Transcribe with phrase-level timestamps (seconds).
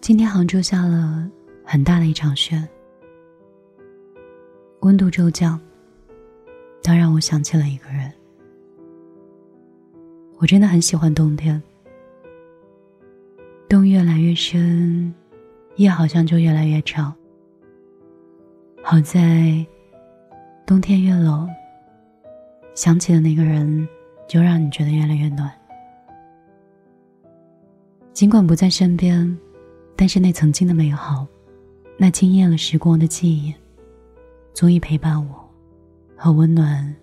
[0.00, 1.30] 今天杭州下了
[1.64, 2.62] 很大的一场雪，
[4.80, 5.58] 温度骤降，
[6.82, 8.12] 倒让我想起了一个人。
[10.36, 11.62] 我真的很喜欢冬天，
[13.66, 15.14] 冬越来越深，
[15.76, 17.14] 夜好像就越来越长。
[18.82, 19.64] 好在，
[20.66, 21.48] 冬天越冷，
[22.74, 23.88] 想起的那个人
[24.28, 25.50] 就让你觉得越来越暖。
[28.14, 29.36] 尽管不在身边。
[29.96, 31.26] 但是那曾经的美好，
[31.96, 33.54] 那惊艳了时光的记忆，
[34.52, 35.48] 足以陪伴我，
[36.16, 36.94] 和温暖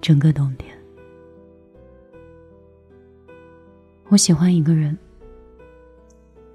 [0.00, 0.72] 整个冬天。
[4.08, 4.96] 我喜欢一个人，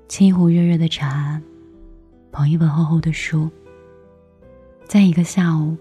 [0.08, 1.42] 沏一壶热热的茶，
[2.32, 3.50] 捧一本厚厚的书，
[4.86, 5.76] 在一个下午，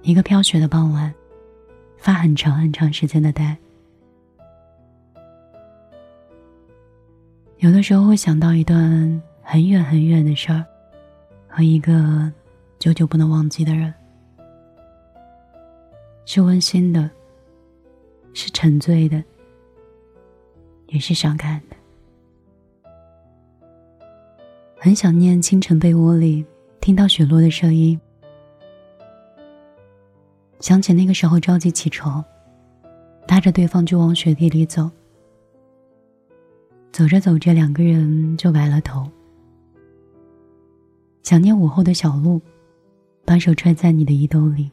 [0.00, 1.12] 一个飘雪的傍晚，
[1.98, 3.54] 发很长很长时间的呆。
[7.64, 10.62] 有的时候会想到一段很远很远的事儿，
[11.48, 12.30] 和一个
[12.78, 13.94] 久久不能忘记的人，
[16.26, 17.10] 是温馨的，
[18.34, 19.24] 是沉醉的，
[20.88, 21.76] 也是伤感的。
[24.78, 26.44] 很想念清晨被窝里
[26.82, 27.98] 听到雪落的声音，
[30.60, 32.22] 想起那个时候着急起床，
[33.26, 34.90] 拉着对方就往雪地里走。
[36.94, 39.04] 走着走着，两个人就白了头。
[41.24, 42.40] 想念午后的小路，
[43.24, 44.70] 把手揣在你的衣兜里。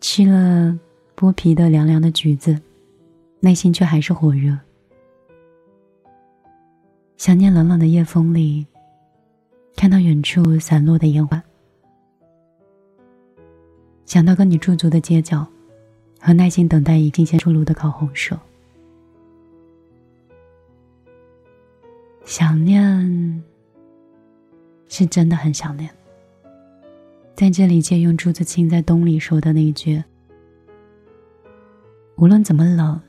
[0.00, 0.78] 吃了
[1.16, 2.56] 剥皮的凉凉的橘子，
[3.40, 4.56] 内心却还是火热。
[7.16, 8.64] 想念冷冷的夜风里，
[9.74, 11.42] 看到远处散落的烟花。
[14.06, 15.44] 想到跟你驻足的街角，
[16.20, 18.36] 和耐心等待已经先出炉的烤红薯。
[22.36, 23.44] 想念，
[24.88, 25.88] 是真的很想念。
[27.36, 30.02] 在这里借用朱自清在《冬》里说的那一句
[32.18, 33.00] ：“无论怎么冷，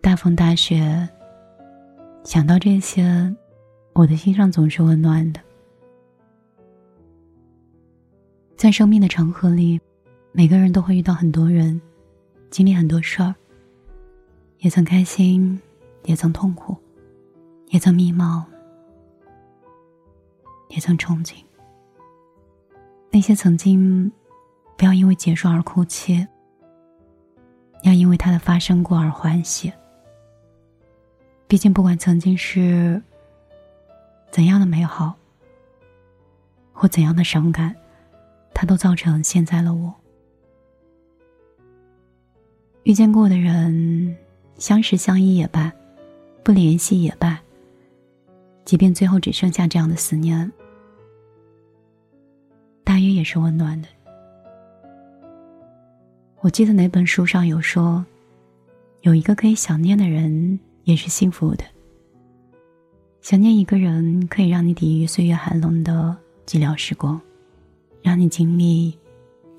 [0.00, 1.06] 大风大雪，
[2.24, 3.30] 想到这些，
[3.92, 5.40] 我的心上总是温暖的。”
[8.56, 9.78] 在生命的长河里，
[10.32, 11.78] 每个人都会遇到很多人，
[12.48, 13.34] 经历很多事儿，
[14.60, 15.60] 也曾开心，
[16.04, 16.74] 也曾痛苦。
[17.74, 18.44] 也曾迷茫，
[20.68, 21.34] 也曾憧憬。
[23.10, 24.12] 那些曾经，
[24.76, 26.24] 不要因为结束而哭泣，
[27.82, 29.72] 要因为它的发生过而欢喜。
[31.48, 33.02] 毕竟，不管曾经是
[34.30, 35.16] 怎样的美好，
[36.72, 37.74] 或怎样的伤感，
[38.54, 39.92] 它都造成现在的我。
[42.84, 44.16] 遇见过的人，
[44.58, 45.72] 相识相依也罢，
[46.44, 47.40] 不联系也罢。
[48.64, 50.50] 即便最后只剩下这样的思念，
[52.82, 53.88] 大约也是温暖的。
[56.40, 58.04] 我记得哪本书上有说，
[59.02, 61.64] 有一个可以想念的人也是幸福的。
[63.20, 67.20] 想念一个人，可以让你抵御岁月寒冷的寂寥时光，
[68.02, 68.98] 让你经历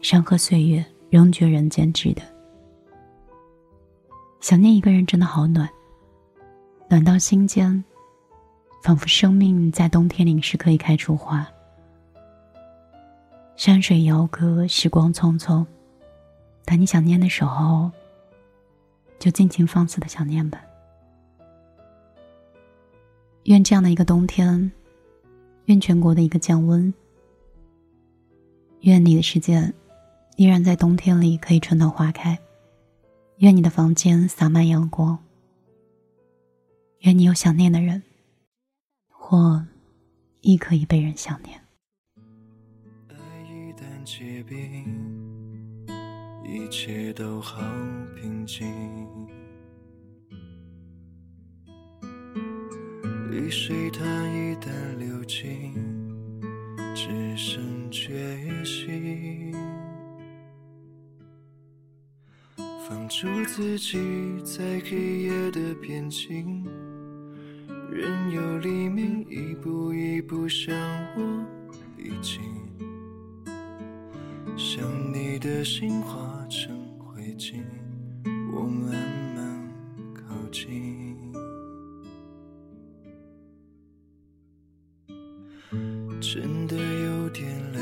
[0.02, 2.22] 山河岁月，仍觉人间值得。
[4.40, 5.68] 想念一个人真的好暖，
[6.88, 7.84] 暖到心间。
[8.85, 11.44] 仿佛生命在冬天里是可以开出花。
[13.56, 15.66] 山水遥隔，时光匆匆，
[16.66, 17.90] 当你想念的时候，
[19.18, 20.63] 就尽情放肆的想念吧。
[23.45, 24.72] 愿这样的一个冬天，
[25.66, 26.94] 愿全国的一个降温，
[28.81, 29.74] 愿你的世界
[30.35, 32.38] 依然在冬天里可以春暖花开，
[33.38, 35.18] 愿你的房间洒满阳光，
[37.00, 38.03] 愿你有想念的人。
[39.28, 39.66] 或
[40.41, 41.59] 亦可以被人想念。
[43.09, 44.86] 爱一旦结冰
[46.44, 47.59] 一切都好
[48.16, 48.68] 平静。
[53.31, 54.69] 泪水它一旦
[55.00, 55.74] 流尽
[56.94, 59.51] 只剩决心
[62.88, 63.98] 放逐自己
[64.44, 66.85] 在黑夜的边境。
[67.92, 70.76] 任由黎明一步一步向
[71.16, 71.46] 我
[71.96, 72.42] 逼近，
[74.58, 74.84] 想
[75.14, 77.64] 你的心化成灰烬，
[78.52, 78.92] 我慢
[79.36, 79.72] 慢
[80.14, 81.16] 靠近。
[86.20, 87.80] 真的有点累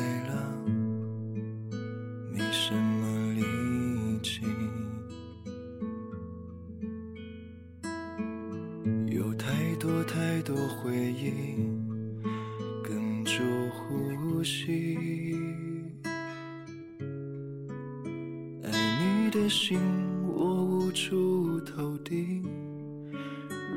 [19.33, 19.79] 的心，
[20.27, 22.43] 我无处投递。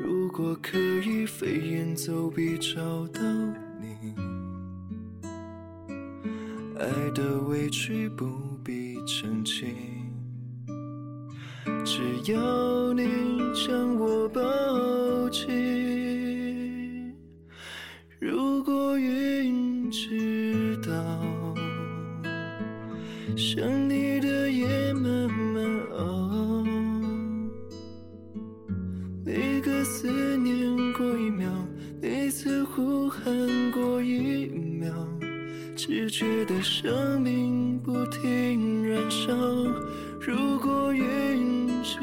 [0.03, 3.19] 如果可以飞檐走壁找到
[3.81, 4.13] 你，
[6.77, 8.27] 爱的委屈不
[8.63, 9.73] 必澄清，
[11.83, 13.07] 只要你
[13.51, 14.41] 将我抱
[29.57, 31.49] 每个思念过一秒，
[31.99, 33.25] 每次呼喊
[33.71, 34.93] 过一秒，
[35.75, 39.33] 只觉得生命不停燃烧。
[40.21, 41.97] 如果云知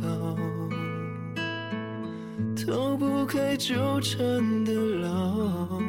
[0.00, 0.34] 道，
[2.56, 4.18] 逃不开纠缠
[4.64, 5.82] 的牢。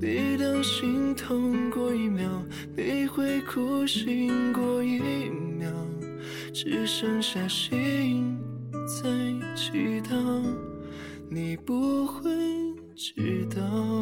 [0.00, 2.28] 每当心痛过一秒，
[2.76, 5.68] 每回哭醒过一秒。
[6.52, 8.38] 只剩下心
[8.86, 9.08] 在
[9.56, 10.12] 祈祷，
[11.30, 12.30] 你不会
[12.94, 13.93] 知道。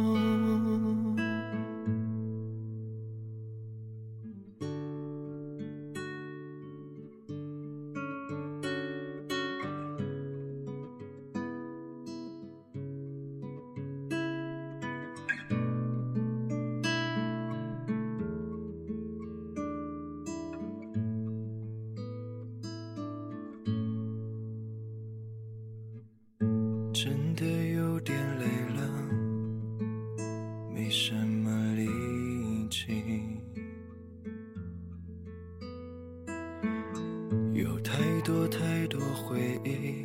[37.62, 40.04] 有太多太多回忆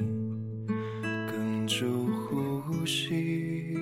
[1.02, 3.76] 哽住呼吸。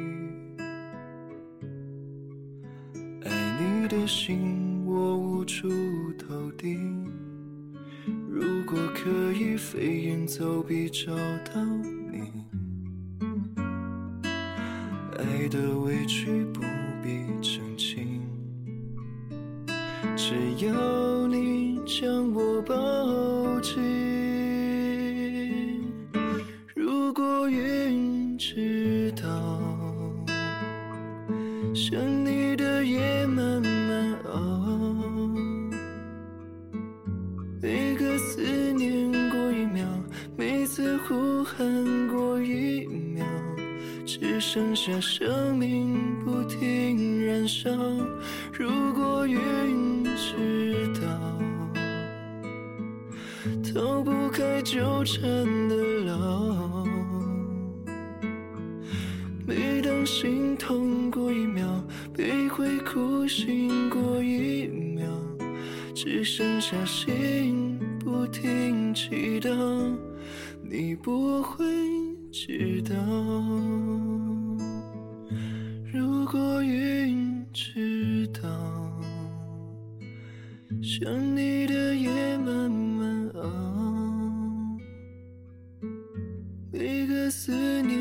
[3.26, 5.68] 爱你的心，我无处
[6.18, 6.78] 投递。
[8.30, 11.14] 如果可以飞檐走壁找
[11.54, 12.32] 到你。
[15.18, 16.62] 爱的委屈不
[17.04, 18.22] 必澄清，
[20.16, 20.34] 只
[20.66, 22.74] 要你将我抱
[28.38, 29.62] 知道，
[31.74, 34.78] 想你的夜慢慢熬，
[37.62, 38.42] 每个思
[38.74, 39.86] 念过一秒，
[40.36, 43.26] 每次呼喊过一秒。
[44.06, 47.70] 只剩下生命不停燃烧。
[48.54, 51.08] 如果云知道，
[53.64, 55.24] 逃不开纠缠
[55.70, 56.75] 的牢。
[60.06, 61.84] 心痛过一秒，
[62.16, 65.08] 每回哭醒过一秒，
[65.96, 69.52] 只剩下心不停祈祷，
[70.64, 71.66] 你不会。
[72.38, 72.94] 知道，
[75.94, 78.42] 如果云知道，
[80.84, 83.42] 想你的夜慢慢熬，
[86.74, 87.98] 每个思念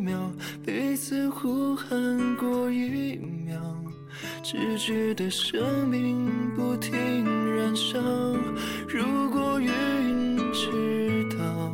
[0.00, 0.32] 秒，
[0.66, 3.60] 每次呼喊过一秒，
[4.42, 6.26] 只觉得生命
[6.56, 7.24] 不停
[7.56, 7.98] 燃烧。
[8.88, 11.70] 如果云知道。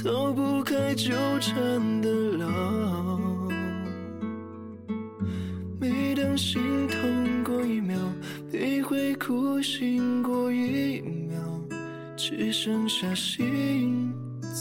[0.00, 3.18] 逃不开纠缠的牢。
[5.80, 7.98] 每当心痛过一秒，
[8.52, 11.40] 每回哭醒过一秒，
[12.16, 13.97] 只剩下心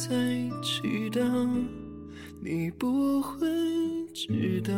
[0.10, 0.16] 在
[0.64, 1.20] 祈祷，
[2.40, 3.46] 你不会
[4.14, 4.74] 知道。